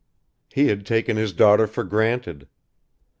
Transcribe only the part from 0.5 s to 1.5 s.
He had taken his